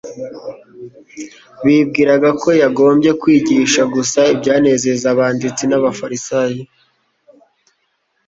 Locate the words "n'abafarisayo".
5.67-6.61